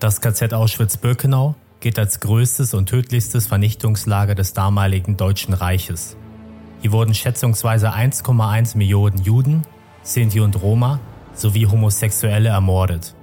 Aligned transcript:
Das 0.00 0.22
KZ 0.22 0.54
Auschwitz-Birkenau 0.54 1.56
gilt 1.80 1.98
als 1.98 2.20
größtes 2.20 2.72
und 2.72 2.88
tödlichstes 2.88 3.46
Vernichtungslager 3.46 4.34
des 4.34 4.54
damaligen 4.54 5.18
Deutschen 5.18 5.52
Reiches. 5.52 6.16
Hier 6.80 6.92
wurden 6.92 7.12
schätzungsweise 7.12 7.92
1,1 7.92 8.78
Millionen 8.78 9.18
Juden, 9.18 9.60
Sinti 10.02 10.40
und 10.40 10.62
Roma 10.62 11.00
sowie 11.34 11.66
Homosexuelle 11.66 12.48
ermordet. 12.48 13.14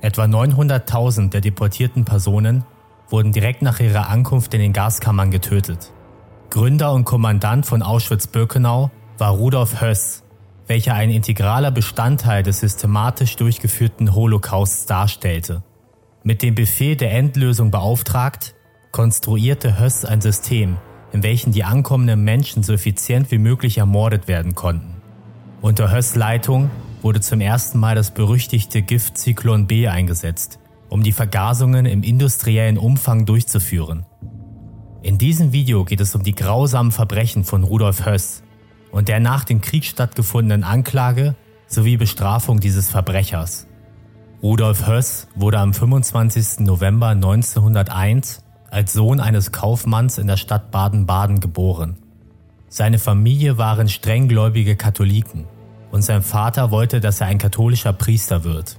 Etwa 0.00 0.24
900.000 0.24 1.28
der 1.28 1.42
deportierten 1.42 2.06
Personen 2.06 2.64
wurden 3.10 3.32
direkt 3.32 3.60
nach 3.60 3.78
ihrer 3.78 4.08
Ankunft 4.08 4.54
in 4.54 4.60
den 4.60 4.72
Gaskammern 4.72 5.30
getötet. 5.30 5.92
Gründer 6.48 6.94
und 6.94 7.04
Kommandant 7.04 7.66
von 7.66 7.82
Auschwitz-Birkenau 7.82 8.90
war 9.18 9.30
Rudolf 9.32 9.82
Höss, 9.82 10.22
welcher 10.66 10.94
ein 10.94 11.10
integraler 11.10 11.70
Bestandteil 11.70 12.42
des 12.42 12.60
systematisch 12.60 13.36
durchgeführten 13.36 14.14
Holocausts 14.14 14.86
darstellte. 14.86 15.62
Mit 16.22 16.42
dem 16.42 16.54
Befehl 16.54 16.96
der 16.96 17.12
Endlösung 17.12 17.70
beauftragt, 17.70 18.54
konstruierte 18.92 19.80
Höss 19.80 20.04
ein 20.04 20.20
System, 20.20 20.76
in 21.12 21.22
welchem 21.22 21.52
die 21.52 21.64
ankommenden 21.64 22.22
Menschen 22.22 22.62
so 22.62 22.74
effizient 22.74 23.30
wie 23.30 23.38
möglich 23.38 23.78
ermordet 23.78 24.28
werden 24.28 24.54
konnten. 24.54 25.00
Unter 25.62 25.90
Höss 25.90 26.16
Leitung 26.16 26.70
wurde 27.00 27.22
zum 27.22 27.40
ersten 27.40 27.78
Mal 27.78 27.94
das 27.94 28.10
berüchtigte 28.10 28.82
Gift 28.82 29.16
Zyklon 29.16 29.66
B 29.66 29.88
eingesetzt, 29.88 30.58
um 30.90 31.02
die 31.02 31.12
Vergasungen 31.12 31.86
im 31.86 32.02
industriellen 32.02 32.76
Umfang 32.76 33.24
durchzuführen. 33.24 34.04
In 35.00 35.16
diesem 35.16 35.54
Video 35.54 35.86
geht 35.86 36.02
es 36.02 36.14
um 36.14 36.22
die 36.22 36.34
grausamen 36.34 36.92
Verbrechen 36.92 37.44
von 37.44 37.64
Rudolf 37.64 38.04
Höss 38.04 38.42
und 38.92 39.08
der 39.08 39.20
nach 39.20 39.44
dem 39.44 39.62
Krieg 39.62 39.86
stattgefundenen 39.86 40.64
Anklage 40.64 41.34
sowie 41.66 41.96
Bestrafung 41.96 42.60
dieses 42.60 42.90
Verbrechers. 42.90 43.66
Rudolf 44.42 44.86
Höss 44.86 45.28
wurde 45.34 45.58
am 45.58 45.74
25. 45.74 46.60
November 46.60 47.08
1901 47.08 48.42
als 48.70 48.94
Sohn 48.94 49.20
eines 49.20 49.52
Kaufmanns 49.52 50.16
in 50.16 50.26
der 50.26 50.38
Stadt 50.38 50.70
Baden-Baden 50.70 51.40
geboren. 51.40 51.98
Seine 52.70 52.98
Familie 52.98 53.58
waren 53.58 53.90
strenggläubige 53.90 54.76
Katholiken 54.76 55.44
und 55.90 56.00
sein 56.00 56.22
Vater 56.22 56.70
wollte, 56.70 57.00
dass 57.00 57.20
er 57.20 57.26
ein 57.26 57.36
katholischer 57.36 57.92
Priester 57.92 58.42
wird. 58.42 58.78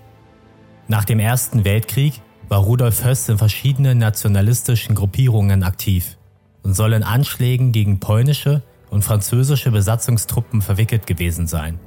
Nach 0.88 1.06
dem 1.06 1.20
Ersten 1.20 1.64
Weltkrieg 1.64 2.22
war 2.50 2.62
Rudolf 2.62 3.06
Höss 3.06 3.30
in 3.30 3.38
verschiedenen 3.38 4.00
nationalistischen 4.00 4.96
Gruppierungen 4.96 5.62
aktiv 5.62 6.18
und 6.64 6.73
soll 6.73 6.94
in 6.94 7.03
Anschlägen 7.03 7.72
gegen 7.72 8.00
polnische 8.00 8.64
und 8.90 9.03
französische 9.03 9.70
Besatzungstruppen 9.70 10.64
verwickelt 10.64 11.06
gewesen 11.06 11.46
sein. 11.46 11.80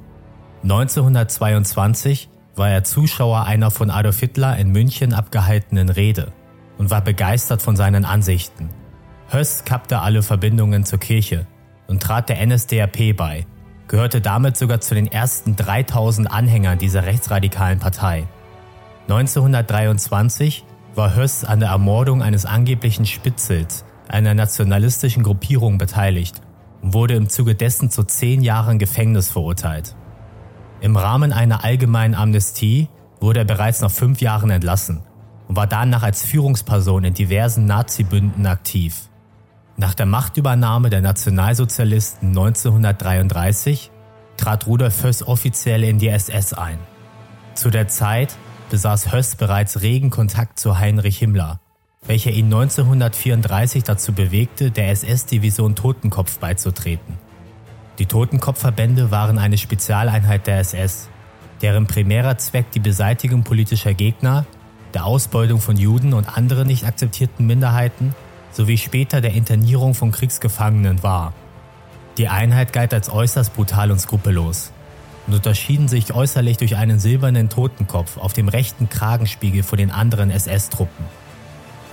1922 0.63 2.29
war 2.55 2.69
er 2.69 2.83
Zuschauer 2.83 3.45
einer 3.45 3.71
von 3.71 3.89
Adolf 3.89 4.19
Hitler 4.19 4.57
in 4.57 4.71
München 4.71 5.13
abgehaltenen 5.13 5.89
Rede 5.89 6.31
und 6.77 6.89
war 6.89 7.01
begeistert 7.01 7.61
von 7.61 7.75
seinen 7.75 8.05
Ansichten. 8.05 8.69
Höss 9.29 9.65
kappte 9.65 9.99
alle 9.99 10.23
Verbindungen 10.23 10.85
zur 10.85 10.99
Kirche 10.99 11.47
und 11.87 12.01
trat 12.01 12.29
der 12.29 12.45
NSDAP 12.45 13.15
bei, 13.15 13.45
gehörte 13.87 14.21
damit 14.21 14.57
sogar 14.57 14.81
zu 14.81 14.95
den 14.95 15.07
ersten 15.07 15.55
3000 15.55 16.31
Anhängern 16.31 16.77
dieser 16.77 17.05
rechtsradikalen 17.05 17.79
Partei. 17.79 18.27
1923 19.07 20.63
war 20.95 21.15
Höss 21.15 21.43
an 21.43 21.59
der 21.59 21.69
Ermordung 21.69 22.21
eines 22.23 22.45
angeblichen 22.45 23.05
Spitzels 23.05 23.85
einer 24.07 24.33
nationalistischen 24.33 25.23
Gruppierung 25.23 25.77
beteiligt 25.77 26.41
und 26.81 26.93
wurde 26.93 27.15
im 27.15 27.29
Zuge 27.29 27.55
dessen 27.55 27.89
zu 27.89 28.03
zehn 28.03 28.41
Jahren 28.41 28.79
Gefängnis 28.79 29.29
verurteilt. 29.29 29.95
Im 30.81 30.97
Rahmen 30.97 31.33
einer 31.33 31.63
allgemeinen 31.63 32.15
Amnestie 32.15 32.89
wurde 33.19 33.39
er 33.39 33.45
bereits 33.45 33.81
nach 33.81 33.91
fünf 33.91 34.21
Jahren 34.21 34.49
entlassen 34.49 35.01
und 35.47 35.55
war 35.55 35.67
danach 35.67 36.03
als 36.03 36.25
Führungsperson 36.25 37.03
in 37.03 37.13
diversen 37.13 37.65
Nazi-Bünden 37.65 38.45
aktiv. 38.45 39.09
Nach 39.77 39.93
der 39.93 40.05
Machtübernahme 40.05 40.89
der 40.89 41.01
Nationalsozialisten 41.01 42.29
1933 42.29 43.91
trat 44.37 44.67
Rudolf 44.67 45.03
Höss 45.03 45.25
offiziell 45.25 45.83
in 45.83 45.97
die 45.97 46.09
SS 46.09 46.53
ein. 46.53 46.77
Zu 47.55 47.69
der 47.69 47.87
Zeit 47.87 48.35
besaß 48.69 49.11
Höss 49.11 49.35
bereits 49.35 49.81
regen 49.81 50.09
Kontakt 50.09 50.59
zu 50.59 50.79
Heinrich 50.79 51.17
Himmler, 51.17 51.59
welcher 52.05 52.31
ihn 52.31 52.45
1934 52.45 53.83
dazu 53.83 54.13
bewegte, 54.13 54.71
der 54.71 54.91
SS-Division 54.91 55.75
Totenkopf 55.75 56.39
beizutreten. 56.39 57.24
Die 57.99 58.05
Totenkopfverbände 58.05 59.09
waren 59.09 59.37
eine 59.37 59.57
Spezialeinheit 59.57 60.47
der 60.47 60.59
SS, 60.59 61.09
deren 61.61 61.87
primärer 61.87 62.37
Zweck 62.37 62.71
die 62.71 62.79
Beseitigung 62.79 63.43
politischer 63.43 63.93
Gegner, 63.93 64.45
der 64.93 65.05
Ausbeutung 65.05 65.61
von 65.61 65.77
Juden 65.77 66.13
und 66.13 66.37
anderen 66.37 66.67
nicht 66.67 66.85
akzeptierten 66.85 67.45
Minderheiten 67.45 68.13
sowie 68.51 68.77
später 68.77 69.21
der 69.21 69.33
Internierung 69.33 69.93
von 69.93 70.11
Kriegsgefangenen 70.11 71.03
war. 71.03 71.33
Die 72.17 72.29
Einheit 72.29 72.71
galt 72.71 72.93
als 72.93 73.09
äußerst 73.09 73.53
brutal 73.53 73.91
und 73.91 73.99
skrupellos 73.99 74.71
und 75.27 75.33
unterschieden 75.33 75.87
sich 75.87 76.13
äußerlich 76.13 76.57
durch 76.57 76.77
einen 76.77 76.99
silbernen 76.99 77.49
Totenkopf 77.49 78.17
auf 78.17 78.33
dem 78.33 78.47
rechten 78.47 78.89
Kragenspiegel 78.89 79.63
vor 79.63 79.77
den 79.77 79.91
anderen 79.91 80.31
SS-Truppen. 80.31 81.05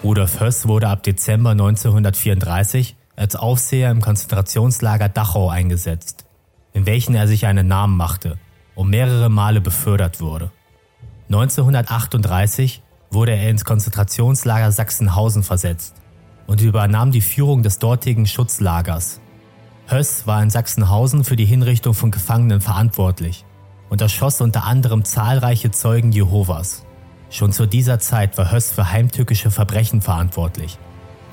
Rudolf 0.04 0.40
Höss 0.40 0.66
wurde 0.66 0.88
ab 0.88 1.02
Dezember 1.02 1.50
1934 1.50 2.96
als 3.16 3.36
Aufseher 3.36 3.90
im 3.90 4.00
Konzentrationslager 4.00 5.08
Dachau 5.08 5.48
eingesetzt, 5.48 6.24
in 6.72 6.86
welchen 6.86 7.14
er 7.14 7.28
sich 7.28 7.46
einen 7.46 7.68
Namen 7.68 7.96
machte 7.96 8.38
und 8.74 8.90
mehrere 8.90 9.28
Male 9.28 9.60
befördert 9.60 10.20
wurde. 10.20 10.50
1938 11.28 12.82
wurde 13.10 13.32
er 13.32 13.50
ins 13.50 13.64
Konzentrationslager 13.64 14.72
Sachsenhausen 14.72 15.42
versetzt 15.42 15.94
und 16.46 16.60
übernahm 16.60 17.12
die 17.12 17.20
Führung 17.20 17.62
des 17.62 17.78
dortigen 17.78 18.26
Schutzlagers. 18.26 19.20
Höss 19.86 20.26
war 20.26 20.42
in 20.42 20.50
Sachsenhausen 20.50 21.24
für 21.24 21.36
die 21.36 21.44
Hinrichtung 21.44 21.94
von 21.94 22.10
Gefangenen 22.10 22.60
verantwortlich 22.60 23.44
und 23.90 24.00
erschoss 24.00 24.40
unter 24.40 24.64
anderem 24.64 25.04
zahlreiche 25.04 25.70
Zeugen 25.70 26.12
Jehovas. 26.12 26.84
Schon 27.30 27.52
zu 27.52 27.66
dieser 27.66 27.98
Zeit 27.98 28.36
war 28.38 28.50
Höss 28.50 28.72
für 28.72 28.90
heimtückische 28.90 29.50
Verbrechen 29.50 30.00
verantwortlich. 30.00 30.78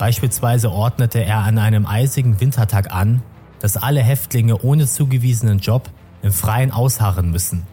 Beispielsweise 0.00 0.72
ordnete 0.72 1.22
er 1.22 1.40
an 1.40 1.58
einem 1.58 1.84
eisigen 1.84 2.40
Wintertag 2.40 2.90
an, 2.90 3.22
dass 3.58 3.76
alle 3.76 4.00
Häftlinge 4.00 4.62
ohne 4.62 4.86
zugewiesenen 4.86 5.58
Job 5.58 5.90
im 6.22 6.32
Freien 6.32 6.70
ausharren 6.70 7.30
müssen. 7.30 7.66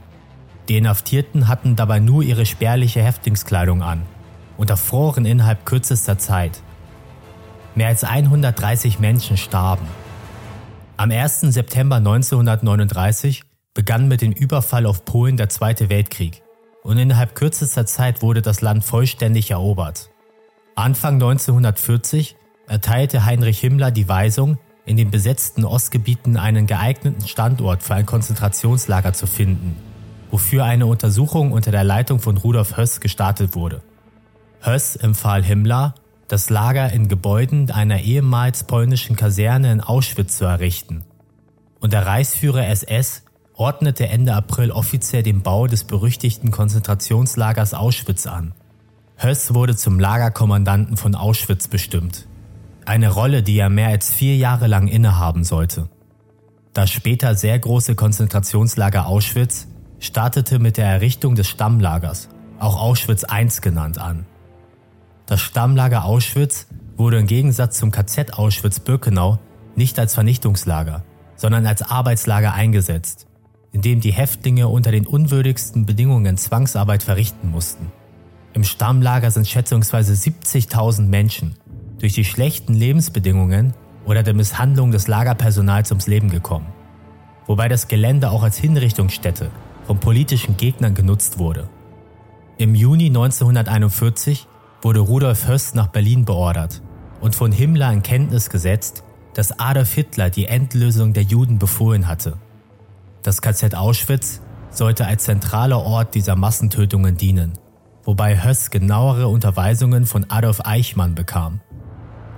Die 0.67 0.75
Inhaftierten 0.75 1.47
hatten 1.47 1.77
dabei 1.77 2.01
nur 2.01 2.23
ihre 2.23 2.45
spärliche 2.45 3.01
Häftlingskleidung 3.01 3.81
an 3.81 4.01
und 4.57 4.69
erfroren 4.69 5.23
innerhalb 5.23 5.65
kürzester 5.65 6.17
Zeit. 6.17 6.61
Mehr 7.75 7.87
als 7.87 8.03
130 8.03 8.99
Menschen 8.99 9.37
starben. 9.37 9.87
Am 10.97 11.11
1. 11.11 11.39
September 11.39 11.95
1939 11.95 13.43
begann 13.73 14.09
mit 14.09 14.21
dem 14.21 14.33
Überfall 14.33 14.85
auf 14.85 15.05
Polen 15.05 15.37
der 15.37 15.47
Zweite 15.47 15.89
Weltkrieg 15.89 16.41
und 16.83 16.97
innerhalb 16.97 17.35
kürzester 17.35 17.85
Zeit 17.85 18.21
wurde 18.21 18.41
das 18.41 18.59
Land 18.59 18.83
vollständig 18.83 19.51
erobert. 19.51 20.09
Anfang 20.77 21.15
1940 21.15 22.35
erteilte 22.67 23.25
Heinrich 23.25 23.59
Himmler 23.59 23.89
die 23.89 24.07
Weisung, 24.07 24.59
in 24.85 24.95
den 24.95 25.09
besetzten 25.09 25.65
Ostgebieten 25.65 26.37
einen 26.37 26.67
geeigneten 26.67 27.27
Standort 27.27 27.81
für 27.81 27.95
ein 27.95 28.05
Konzentrationslager 28.05 29.11
zu 29.13 29.25
finden, 29.25 29.75
wofür 30.29 30.65
eine 30.65 30.85
Untersuchung 30.85 31.51
unter 31.51 31.71
der 31.71 31.83
Leitung 31.83 32.19
von 32.19 32.37
Rudolf 32.37 32.77
Höss 32.77 33.01
gestartet 33.01 33.55
wurde. 33.55 33.81
Höss 34.61 34.95
empfahl 34.95 35.43
Himmler, 35.43 35.95
das 36.27 36.51
Lager 36.51 36.93
in 36.93 37.07
Gebäuden 37.07 37.71
einer 37.71 38.01
ehemals 38.01 38.63
polnischen 38.63 39.15
Kaserne 39.15 39.71
in 39.71 39.81
Auschwitz 39.81 40.37
zu 40.37 40.45
errichten. 40.45 41.03
Und 41.79 41.91
der 41.91 42.05
Reichsführer 42.05 42.67
SS 42.67 43.23
ordnete 43.55 44.09
Ende 44.09 44.35
April 44.35 44.69
offiziell 44.69 45.23
den 45.23 45.41
Bau 45.41 45.65
des 45.65 45.85
berüchtigten 45.85 46.51
Konzentrationslagers 46.51 47.73
Auschwitz 47.73 48.27
an. 48.27 48.53
Höss 49.19 49.55
wurde 49.55 49.75
zum 49.75 49.99
Lagerkommandanten 49.99 50.95
von 50.95 51.15
Auschwitz 51.15 51.67
bestimmt. 51.67 52.27
Eine 52.85 53.09
Rolle, 53.09 53.41
die 53.41 53.57
er 53.57 53.69
mehr 53.69 53.87
als 53.87 54.11
vier 54.11 54.37
Jahre 54.37 54.67
lang 54.67 54.87
innehaben 54.87 55.43
sollte. 55.43 55.89
Das 56.73 56.91
später 56.91 57.33
sehr 57.33 57.57
große 57.57 57.95
Konzentrationslager 57.95 59.07
Auschwitz 59.07 59.67
startete 59.99 60.59
mit 60.59 60.77
der 60.77 60.85
Errichtung 60.85 61.33
des 61.33 61.47
Stammlagers, 61.47 62.29
auch 62.59 62.79
Auschwitz 62.79 63.23
I 63.23 63.47
genannt, 63.59 63.97
an. 63.97 64.27
Das 65.25 65.41
Stammlager 65.41 66.05
Auschwitz 66.05 66.67
wurde 66.95 67.17
im 67.17 67.25
Gegensatz 67.25 67.79
zum 67.79 67.89
KZ 67.89 68.35
Auschwitz-Birkenau 68.37 69.39
nicht 69.75 69.97
als 69.97 70.13
Vernichtungslager, 70.13 71.03
sondern 71.35 71.65
als 71.65 71.81
Arbeitslager 71.81 72.53
eingesetzt, 72.53 73.25
in 73.71 73.81
dem 73.81 73.99
die 73.99 74.13
Häftlinge 74.13 74.67
unter 74.67 74.91
den 74.91 75.07
unwürdigsten 75.07 75.87
Bedingungen 75.87 76.37
Zwangsarbeit 76.37 77.01
verrichten 77.01 77.49
mussten. 77.49 77.91
Im 78.57 78.63
Stammlager 78.63 79.29
sind 79.29 79.47
schätzungsweise 79.47 80.13
70.000 80.13 81.03
Menschen 81.03 81.57
durch 81.99 82.13
die 82.13 82.25
schlechten 82.25 82.73
Lebensbedingungen 82.73 83.75
oder 84.03 84.23
der 84.23 84.33
Misshandlung 84.33 84.89
des 84.89 85.07
Lagerpersonals 85.07 85.91
ums 85.91 86.07
Leben 86.07 86.31
gekommen, 86.31 86.65
wobei 87.45 87.67
das 87.67 87.87
Gelände 87.87 88.31
auch 88.31 88.41
als 88.41 88.57
Hinrichtungsstätte 88.57 89.51
von 89.85 89.99
politischen 89.99 90.57
Gegnern 90.57 90.95
genutzt 90.95 91.37
wurde. 91.37 91.69
Im 92.57 92.73
Juni 92.73 93.05
1941 93.05 94.47
wurde 94.81 95.01
Rudolf 95.01 95.47
Höss 95.47 95.75
nach 95.75 95.89
Berlin 95.89 96.25
beordert 96.25 96.81
und 97.21 97.35
von 97.35 97.51
Himmler 97.51 97.93
in 97.93 98.01
Kenntnis 98.01 98.49
gesetzt, 98.49 99.03
dass 99.35 99.59
Adolf 99.59 99.93
Hitler 99.93 100.31
die 100.31 100.47
Endlösung 100.47 101.13
der 101.13 101.21
Juden 101.21 101.59
befohlen 101.59 102.07
hatte. 102.07 102.37
Das 103.21 103.43
KZ 103.43 103.75
Auschwitz 103.75 104.41
sollte 104.71 105.05
als 105.05 105.25
zentraler 105.25 105.83
Ort 105.83 106.15
dieser 106.15 106.35
Massentötungen 106.35 107.17
dienen, 107.17 107.53
wobei 108.07 108.41
Höss 108.41 108.69
genauere 108.69 109.27
Unterweisungen 109.27 110.05
von 110.05 110.25
Adolf 110.29 110.61
Eichmann 110.63 111.13
bekam. 111.13 111.59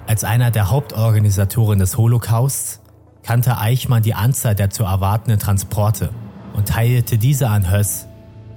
Als 0.07 0.23
einer 0.23 0.49
der 0.49 0.71
Hauptorganisatoren 0.71 1.77
des 1.77 1.95
Holocausts 1.95 2.81
kannte 3.21 3.59
Eichmann 3.59 4.01
die 4.01 4.15
Anzahl 4.15 4.55
der 4.55 4.71
zu 4.71 4.83
erwartenden 4.83 5.39
Transporte 5.39 6.09
und 6.53 6.69
teilte 6.69 7.19
diese 7.19 7.49
an 7.49 7.71
Höss, 7.71 8.07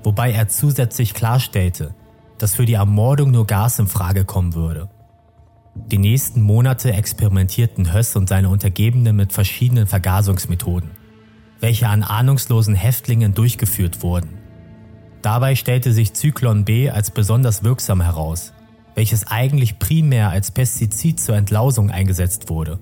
wobei 0.03 0.33
er 0.33 0.49
zusätzlich 0.49 1.13
klarstellte, 1.13 1.95
dass 2.39 2.55
für 2.55 2.65
die 2.65 2.73
Ermordung 2.73 3.31
nur 3.31 3.47
Gas 3.47 3.79
in 3.79 3.89
Frage 3.89 4.25
kommen 4.25 4.55
würde. 4.55 4.89
Die 5.75 5.99
nächsten 5.99 6.41
Monate 6.41 6.95
experimentierten 6.95 7.93
Höss 7.93 8.17
und 8.17 8.31
seine 8.31 8.49
Untergebenen 8.49 9.15
mit 9.15 9.35
verschiedenen 9.35 9.87
Vergasungsmethoden, 9.87 10.93
welche 11.61 11.91
an 11.91 12.05
ahnungslosen 12.05 12.75
Häftlingen 12.75 13.35
durchgeführt 13.35 14.03
wurden. 14.03 14.42
Dabei 15.23 15.55
stellte 15.55 15.93
sich 15.93 16.15
Zyklon 16.15 16.65
B 16.65 16.91
als 16.91 17.13
besonders 17.13 17.63
wirksam 17.63 18.01
heraus, 18.01 18.53
welches 18.97 19.27
eigentlich 19.29 19.79
primär 19.79 20.31
als 20.31 20.51
Pestizid 20.51 21.21
zur 21.21 21.37
Entlausung 21.37 21.91
eingesetzt 21.91 22.51
wurde. 22.51 22.81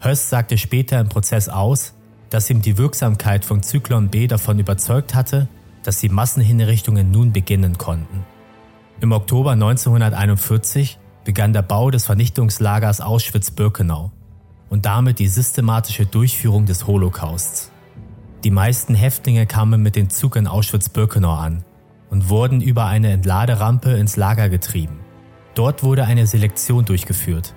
Höss 0.00 0.30
sagte 0.30 0.58
später 0.58 0.98
im 1.00 1.08
Prozess 1.08 1.48
aus, 1.48 1.94
dass 2.30 2.50
ihm 2.50 2.62
die 2.62 2.78
Wirksamkeit 2.78 3.44
von 3.44 3.62
Zyklon 3.62 4.08
B 4.08 4.26
davon 4.26 4.58
überzeugt 4.58 5.14
hatte, 5.14 5.48
dass 5.82 6.00
die 6.00 6.08
Massenhinrichtungen 6.08 7.10
nun 7.10 7.32
beginnen 7.32 7.76
konnten. 7.76 8.24
Im 9.00 9.12
Oktober 9.12 9.52
1941 9.52 10.98
begann 11.24 11.52
der 11.52 11.62
Bau 11.62 11.90
des 11.90 12.06
Vernichtungslagers 12.06 13.02
Auschwitz-Birkenau 13.02 14.12
und 14.70 14.86
damit 14.86 15.18
die 15.18 15.28
systematische 15.28 16.06
Durchführung 16.06 16.64
des 16.64 16.86
Holocausts. 16.86 17.70
Die 18.44 18.50
meisten 18.50 18.94
Häftlinge 18.94 19.46
kamen 19.46 19.82
mit 19.82 19.96
dem 19.96 20.10
Zug 20.10 20.36
in 20.36 20.46
Auschwitz-Birkenau 20.46 21.32
an 21.32 21.64
und 22.10 22.28
wurden 22.28 22.60
über 22.60 22.84
eine 22.84 23.10
Entladerampe 23.10 23.92
ins 23.92 24.16
Lager 24.16 24.50
getrieben. 24.50 25.00
Dort 25.54 25.82
wurde 25.82 26.04
eine 26.04 26.26
Selektion 26.26 26.84
durchgeführt, 26.84 27.54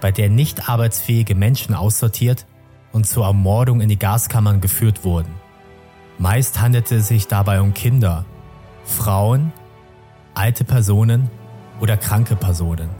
bei 0.00 0.12
der 0.12 0.28
nicht 0.30 0.68
arbeitsfähige 0.68 1.34
Menschen 1.34 1.74
aussortiert 1.74 2.46
und 2.92 3.04
zur 3.04 3.26
Ermordung 3.26 3.80
in 3.80 3.88
die 3.88 3.98
Gaskammern 3.98 4.60
geführt 4.60 5.02
wurden. 5.02 5.34
Meist 6.18 6.60
handelte 6.60 6.94
es 6.96 7.08
sich 7.08 7.26
dabei 7.26 7.60
um 7.60 7.74
Kinder, 7.74 8.24
Frauen, 8.84 9.52
alte 10.34 10.62
Personen 10.62 11.30
oder 11.80 11.96
kranke 11.96 12.36
Personen. 12.36 12.90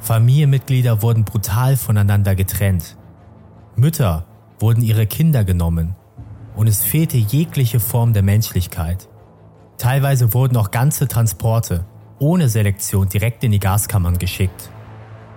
Familienmitglieder 0.00 1.02
wurden 1.02 1.24
brutal 1.24 1.76
voneinander 1.76 2.34
getrennt. 2.34 2.96
Mütter 3.76 4.24
wurden 4.58 4.82
ihre 4.82 5.06
Kinder 5.06 5.44
genommen 5.44 5.94
und 6.54 6.66
es 6.66 6.82
fehlte 6.82 7.16
jegliche 7.16 7.80
Form 7.80 8.12
der 8.12 8.22
Menschlichkeit. 8.22 9.08
Teilweise 9.78 10.34
wurden 10.34 10.56
auch 10.56 10.70
ganze 10.70 11.08
Transporte 11.08 11.84
ohne 12.18 12.48
Selektion 12.48 13.08
direkt 13.08 13.44
in 13.44 13.52
die 13.52 13.58
Gaskammern 13.58 14.18
geschickt. 14.18 14.70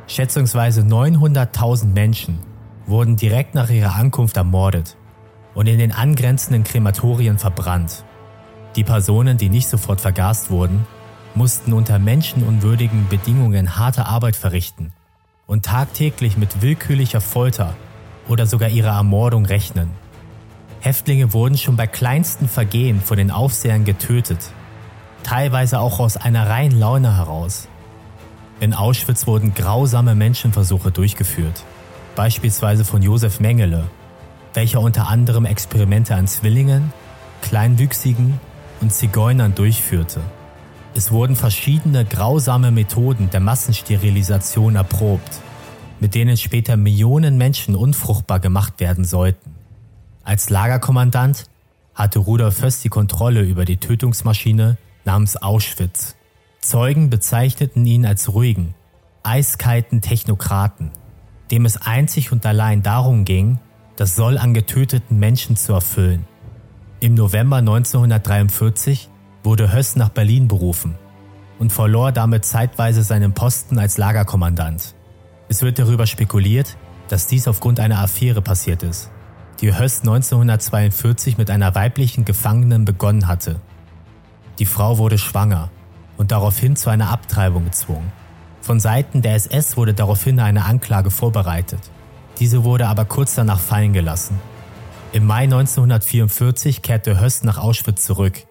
Schätzungsweise 0.08 0.82
900.000 0.82 1.88
Menschen 1.88 2.40
wurden 2.86 3.18
direkt 3.18 3.56
nach 3.56 3.70
ihrer 3.70 3.96
Ankunft 3.96 4.38
ermordet 4.38 4.96
und 5.54 5.68
in 5.68 5.80
den 5.80 5.92
angrenzenden 5.92 6.64
Krematorien 6.64 7.38
verbrannt. 7.38 8.06
Die 8.76 8.84
Personen, 8.84 9.38
die 9.38 9.50
nicht 9.50 9.68
sofort 9.68 10.00
vergast 10.00 10.52
wurden, 10.52 10.86
mussten 11.36 11.74
unter 11.74 12.00
menschenunwürdigen 12.00 13.08
Bedingungen 13.10 13.76
harte 13.76 14.06
Arbeit 14.06 14.36
verrichten 14.36 14.94
und 15.46 15.66
tagtäglich 15.66 16.38
mit 16.38 16.62
willkürlicher 16.62 17.22
Folter 17.22 17.76
oder 18.28 18.46
sogar 18.46 18.70
ihrer 18.70 18.96
Ermordung 18.96 19.46
rechnen. 19.46 19.90
Häftlinge 20.80 21.34
wurden 21.34 21.58
schon 21.58 21.76
bei 21.76 21.88
kleinsten 21.88 22.48
Vergehen 22.48 23.02
von 23.02 23.18
den 23.18 23.32
Aufsehern 23.32 23.84
getötet, 23.84 24.40
teilweise 25.24 25.80
auch 25.80 26.00
aus 26.00 26.18
einer 26.18 26.48
reinen 26.50 26.80
Laune 26.80 27.18
heraus. 27.18 27.68
In 28.60 28.74
Auschwitz 28.74 29.28
wurden 29.28 29.54
grausame 29.54 30.16
Menschenversuche 30.16 30.92
durchgeführt, 30.92 31.64
beispielsweise 32.16 32.86
von 32.86 33.02
Josef 33.02 33.40
Mengele, 33.40 33.84
welcher 34.54 34.82
unter 34.82 35.08
anderem 35.08 35.46
Experimente 35.46 36.16
an 36.16 36.28
Zwillingen, 36.28 36.92
Kleinwüchsigen 37.42 38.40
und 38.82 38.92
Zigeunern 38.92 39.54
durchführte. 39.54 40.22
Es 40.96 41.12
wurden 41.12 41.36
verschiedene 41.36 42.06
grausame 42.06 42.72
Methoden 42.72 43.30
der 43.30 43.40
Massensterilisation 43.40 44.76
erprobt, 44.76 45.42
mit 46.00 46.16
denen 46.16 46.38
später 46.38 46.78
Millionen 46.78 47.38
Menschen 47.38 47.76
unfruchtbar 47.76 48.40
gemacht 48.40 48.80
werden 48.80 49.06
sollten. 49.06 49.57
Als 50.28 50.50
Lagerkommandant 50.50 51.46
hatte 51.96 52.20
Rudolf 52.20 52.62
Höss 52.62 52.82
die 52.82 52.90
Kontrolle 52.90 53.44
über 53.44 53.64
die 53.64 53.78
Tötungsmaschine 53.78 54.76
namens 55.06 55.38
Auschwitz. 55.38 56.18
Zeugen 56.60 57.10
bezeichneten 57.10 57.86
ihn 57.86 58.06
als 58.06 58.34
ruhigen, 58.34 58.76
eiskalten 59.24 60.02
Technokraten, 60.02 60.92
dem 61.50 61.64
es 61.64 61.78
einzig 61.78 62.34
und 62.34 62.46
allein 62.46 62.84
darum 62.84 63.24
ging, 63.24 63.60
das 63.96 64.18
Soll 64.18 64.38
an 64.38 64.54
getöteten 64.54 65.18
Menschen 65.18 65.56
zu 65.56 65.72
erfüllen. 65.72 66.28
Im 67.00 67.14
November 67.14 67.60
1943 67.60 69.08
wurde 69.46 69.72
Höss 69.72 69.96
nach 69.96 70.10
Berlin 70.10 70.50
berufen 70.50 70.96
und 71.58 71.72
verlor 71.72 72.12
damit 72.12 72.44
zeitweise 72.44 73.02
seinen 73.02 73.34
Posten 73.34 73.80
als 73.80 73.98
Lagerkommandant. 73.98 74.94
Es 75.48 75.62
wird 75.62 75.80
darüber 75.80 76.06
spekuliert, 76.06 76.76
dass 77.08 77.28
dies 77.28 77.48
aufgrund 77.48 77.80
einer 77.80 78.00
Affäre 78.00 78.42
passiert 78.42 78.84
ist, 78.84 79.10
die 79.62 79.76
Höss 79.78 80.02
1942 80.02 81.38
mit 81.38 81.50
einer 81.50 81.74
weiblichen 81.74 82.26
Gefangenen 82.26 82.86
begonnen 82.86 83.28
hatte. 83.28 83.60
Die 84.60 84.66
Frau 84.66 84.98
wurde 84.98 85.18
schwanger 85.18 85.70
und 86.18 86.32
daraufhin 86.32 86.76
zu 86.76 86.90
einer 86.90 87.10
Abtreibung 87.10 87.66
gezwungen. 87.66 88.12
Von 88.62 88.80
Seiten 88.80 89.22
der 89.22 89.36
SS 89.36 89.78
wurde 89.78 89.94
daraufhin 89.94 90.40
eine 90.40 90.66
Anklage 90.66 91.10
vorbereitet. 91.10 91.80
Diese 92.40 92.64
wurde 92.64 92.88
aber 92.88 93.06
kurz 93.06 93.36
danach 93.36 93.60
fallen 93.60 93.94
gelassen. 93.94 94.40
Im 95.14 95.26
Mai 95.26 95.44
1944 95.44 96.82
kehrte 96.82 97.20
Höss 97.20 97.44
nach 97.44 97.58
Auschwitz 97.58 98.04
zurück 98.04 98.46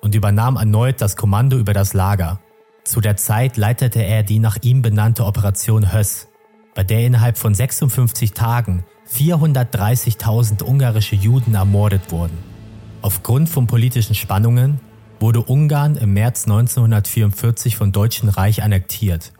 und 0.00 0.14
übernahm 0.14 0.56
erneut 0.56 1.00
das 1.00 1.16
Kommando 1.16 1.56
über 1.56 1.72
das 1.72 1.94
Lager. 1.94 2.40
Zu 2.84 3.00
der 3.00 3.16
Zeit 3.16 3.56
leitete 3.56 4.02
er 4.02 4.22
die 4.22 4.38
nach 4.38 4.58
ihm 4.60 4.82
benannte 4.82 5.24
Operation 5.24 5.92
Höss, 5.92 6.28
bei 6.74 6.84
der 6.84 7.06
innerhalb 7.06 7.38
von 7.38 7.54
56 7.54 8.34
Tagen 8.34 8.84
430.000 9.12 10.62
ungarische 10.62 11.16
Juden 11.16 11.54
ermordet 11.54 12.10
wurden. 12.10 12.38
Aufgrund 13.02 13.48
von 13.48 13.66
politischen 13.66 14.14
Spannungen 14.14 14.80
wurde 15.20 15.42
Ungarn 15.42 15.96
im 15.96 16.14
März 16.14 16.44
1944 16.44 17.76
vom 17.76 17.92
Deutschen 17.92 18.28
Reich 18.28 18.62
annektiert 18.62 19.32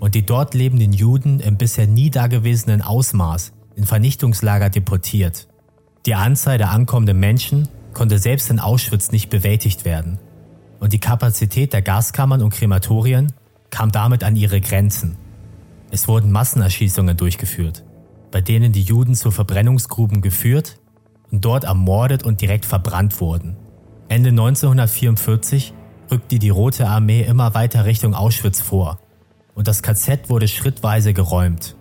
und 0.00 0.14
die 0.14 0.26
dort 0.26 0.54
lebenden 0.54 0.92
Juden 0.92 1.40
im 1.40 1.56
bisher 1.56 1.86
nie 1.86 2.10
dagewesenen 2.10 2.82
Ausmaß 2.82 3.52
in 3.76 3.84
Vernichtungslager 3.84 4.70
deportiert. 4.70 5.46
Die 6.04 6.14
Anzahl 6.14 6.58
der 6.58 6.70
ankommenden 6.70 7.18
Menschen 7.18 7.68
konnte 7.94 8.18
selbst 8.18 8.50
in 8.50 8.60
Auschwitz 8.60 9.10
nicht 9.10 9.30
bewältigt 9.30 9.84
werden. 9.84 10.18
Und 10.80 10.92
die 10.92 11.00
Kapazität 11.00 11.72
der 11.72 11.82
Gaskammern 11.82 12.42
und 12.42 12.52
Krematorien 12.52 13.32
kam 13.70 13.90
damit 13.90 14.22
an 14.22 14.36
ihre 14.36 14.60
Grenzen. 14.60 15.16
Es 15.90 16.06
wurden 16.08 16.30
Massenerschießungen 16.30 17.16
durchgeführt, 17.16 17.84
bei 18.30 18.40
denen 18.40 18.72
die 18.72 18.82
Juden 18.82 19.14
zu 19.14 19.30
Verbrennungsgruben 19.30 20.20
geführt 20.20 20.78
und 21.30 21.44
dort 21.44 21.64
ermordet 21.64 22.22
und 22.22 22.40
direkt 22.40 22.66
verbrannt 22.66 23.20
wurden. 23.20 23.56
Ende 24.08 24.30
1944 24.30 25.74
rückte 26.10 26.38
die 26.38 26.50
Rote 26.50 26.88
Armee 26.88 27.22
immer 27.22 27.54
weiter 27.54 27.84
Richtung 27.84 28.14
Auschwitz 28.14 28.60
vor 28.60 28.98
und 29.54 29.66
das 29.66 29.82
KZ 29.82 30.28
wurde 30.28 30.48
schrittweise 30.48 31.12
geräumt. 31.12 31.76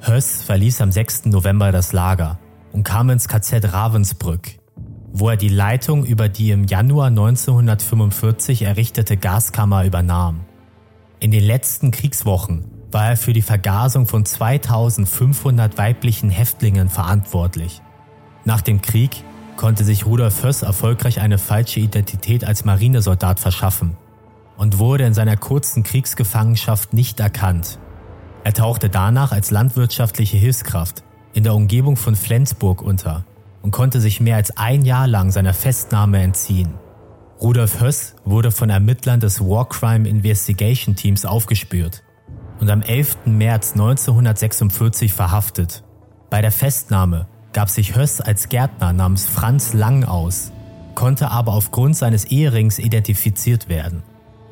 Höss 0.00 0.42
verließ 0.42 0.80
am 0.82 0.92
6. 0.92 1.26
November 1.26 1.72
das 1.72 1.92
Lager 1.92 2.38
und 2.72 2.84
kam 2.84 3.10
ins 3.10 3.26
KZ 3.26 3.72
Ravensbrück, 3.72 4.58
wo 5.12 5.30
er 5.30 5.36
die 5.36 5.48
Leitung 5.48 6.04
über 6.04 6.28
die 6.28 6.50
im 6.50 6.64
Januar 6.64 7.06
1945 7.06 8.62
errichtete 8.62 9.16
Gaskammer 9.16 9.84
übernahm. 9.84 10.40
In 11.20 11.30
den 11.30 11.44
letzten 11.44 11.90
Kriegswochen 11.90 12.73
war 12.94 13.08
er 13.08 13.16
für 13.16 13.32
die 13.32 13.42
Vergasung 13.42 14.06
von 14.06 14.24
2500 14.24 15.76
weiblichen 15.76 16.30
Häftlingen 16.30 16.88
verantwortlich. 16.88 17.82
Nach 18.44 18.60
dem 18.60 18.80
Krieg 18.80 19.24
konnte 19.56 19.82
sich 19.84 20.06
Rudolf 20.06 20.44
Höss 20.44 20.62
erfolgreich 20.62 21.20
eine 21.20 21.38
falsche 21.38 21.80
Identität 21.80 22.44
als 22.44 22.64
Marinesoldat 22.64 23.40
verschaffen 23.40 23.96
und 24.56 24.78
wurde 24.78 25.04
in 25.04 25.14
seiner 25.14 25.36
kurzen 25.36 25.82
Kriegsgefangenschaft 25.82 26.92
nicht 26.92 27.18
erkannt. 27.18 27.80
Er 28.44 28.52
tauchte 28.52 28.88
danach 28.88 29.32
als 29.32 29.50
landwirtschaftliche 29.50 30.36
Hilfskraft 30.36 31.02
in 31.32 31.42
der 31.42 31.54
Umgebung 31.54 31.96
von 31.96 32.14
Flensburg 32.14 32.80
unter 32.80 33.24
und 33.62 33.72
konnte 33.72 34.00
sich 34.00 34.20
mehr 34.20 34.36
als 34.36 34.56
ein 34.56 34.82
Jahr 34.82 35.08
lang 35.08 35.32
seiner 35.32 35.54
Festnahme 35.54 36.22
entziehen. 36.22 36.74
Rudolf 37.40 37.80
Höss 37.80 38.14
wurde 38.24 38.52
von 38.52 38.70
Ermittlern 38.70 39.18
des 39.18 39.40
War 39.40 39.68
Crime 39.68 40.08
Investigation 40.08 40.94
Teams 40.94 41.24
aufgespürt 41.24 42.03
und 42.64 42.70
am 42.70 42.80
11. 42.80 43.26
März 43.26 43.72
1946 43.72 45.12
verhaftet. 45.12 45.84
Bei 46.30 46.40
der 46.40 46.50
Festnahme 46.50 47.26
gab 47.52 47.68
sich 47.68 47.94
Höss 47.94 48.22
als 48.22 48.48
Gärtner 48.48 48.94
namens 48.94 49.26
Franz 49.26 49.74
Lang 49.74 50.04
aus, 50.04 50.50
konnte 50.94 51.30
aber 51.30 51.52
aufgrund 51.52 51.94
seines 51.94 52.24
Eherings 52.24 52.78
identifiziert 52.78 53.68
werden. 53.68 54.02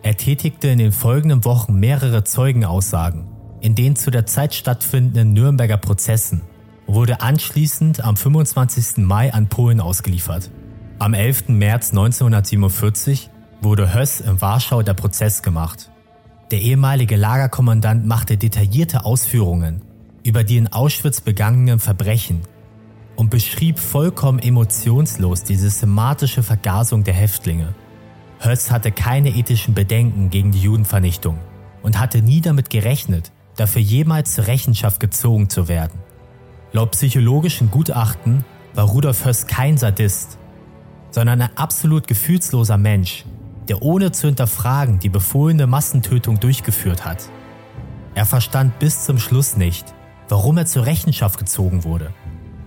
Er 0.02 0.18
tätigte 0.18 0.68
in 0.68 0.76
den 0.76 0.92
folgenden 0.92 1.46
Wochen 1.46 1.80
mehrere 1.80 2.22
Zeugenaussagen 2.22 3.28
in 3.62 3.74
den 3.74 3.96
zu 3.96 4.10
der 4.10 4.26
Zeit 4.26 4.52
stattfindenden 4.52 5.32
Nürnberger 5.32 5.78
Prozessen 5.78 6.42
und 6.86 6.94
wurde 6.94 7.22
anschließend 7.22 8.04
am 8.04 8.18
25. 8.18 8.98
Mai 8.98 9.32
an 9.32 9.48
Polen 9.48 9.80
ausgeliefert. 9.80 10.50
Am 10.98 11.14
11. 11.14 11.48
März 11.48 11.92
1947 11.92 13.30
wurde 13.62 13.94
Höss 13.94 14.20
in 14.20 14.38
Warschau 14.42 14.82
der 14.82 14.92
Prozess 14.92 15.42
gemacht. 15.42 15.91
Der 16.52 16.60
ehemalige 16.60 17.16
Lagerkommandant 17.16 18.06
machte 18.06 18.36
detaillierte 18.36 19.06
Ausführungen 19.06 19.80
über 20.22 20.44
die 20.44 20.58
in 20.58 20.68
Auschwitz 20.68 21.22
begangenen 21.22 21.80
Verbrechen 21.80 22.42
und 23.16 23.30
beschrieb 23.30 23.78
vollkommen 23.78 24.38
emotionslos 24.38 25.44
die 25.44 25.56
systematische 25.56 26.42
Vergasung 26.42 27.04
der 27.04 27.14
Häftlinge. 27.14 27.74
Höss 28.38 28.70
hatte 28.70 28.92
keine 28.92 29.30
ethischen 29.30 29.72
Bedenken 29.72 30.28
gegen 30.28 30.52
die 30.52 30.60
Judenvernichtung 30.60 31.38
und 31.82 31.98
hatte 31.98 32.20
nie 32.20 32.42
damit 32.42 32.68
gerechnet, 32.68 33.32
dafür 33.56 33.80
jemals 33.80 34.34
zur 34.34 34.46
Rechenschaft 34.46 35.00
gezogen 35.00 35.48
zu 35.48 35.68
werden. 35.68 36.00
Laut 36.72 36.90
psychologischen 36.90 37.70
Gutachten 37.70 38.44
war 38.74 38.84
Rudolf 38.84 39.24
Höss 39.24 39.46
kein 39.46 39.78
Sadist 39.78 40.38
sondern 41.12 41.42
ein 41.42 41.56
absolut 41.56 42.06
gefühlsloser 42.08 42.78
Mensch, 42.78 43.24
der 43.68 43.82
ohne 43.82 44.12
zu 44.12 44.26
hinterfragen 44.26 44.98
die 44.98 45.08
befohlene 45.08 45.66
Massentötung 45.66 46.40
durchgeführt 46.40 47.04
hat. 47.04 47.28
Er 48.14 48.26
verstand 48.26 48.78
bis 48.78 49.04
zum 49.04 49.18
Schluss 49.18 49.56
nicht, 49.56 49.94
warum 50.28 50.58
er 50.58 50.66
zur 50.66 50.86
Rechenschaft 50.86 51.38
gezogen 51.38 51.84
wurde, 51.84 52.12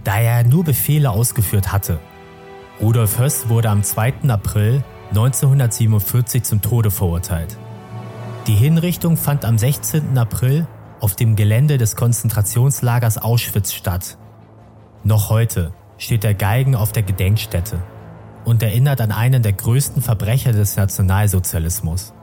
da 0.03 0.17
er 0.17 0.43
nur 0.43 0.63
Befehle 0.63 1.11
ausgeführt 1.11 1.71
hatte. 1.71 1.99
Rudolf 2.81 3.19
Höss 3.19 3.49
wurde 3.49 3.69
am 3.69 3.83
2. 3.83 4.29
April 4.29 4.83
1947 5.09 6.43
zum 6.43 6.61
Tode 6.61 6.91
verurteilt. 6.91 7.57
Die 8.47 8.55
Hinrichtung 8.55 9.17
fand 9.17 9.45
am 9.45 9.57
16. 9.57 10.17
April 10.17 10.67
auf 10.99 11.15
dem 11.15 11.35
Gelände 11.35 11.77
des 11.77 11.95
Konzentrationslagers 11.95 13.17
Auschwitz 13.17 13.73
statt. 13.73 14.17
Noch 15.03 15.29
heute 15.29 15.73
steht 15.97 16.23
der 16.23 16.33
Galgen 16.33 16.75
auf 16.75 16.91
der 16.91 17.03
Gedenkstätte 17.03 17.81
und 18.45 18.63
erinnert 18.63 19.01
an 19.01 19.11
einen 19.11 19.43
der 19.43 19.53
größten 19.53 20.01
Verbrecher 20.01 20.53
des 20.53 20.77
Nationalsozialismus. 20.77 22.14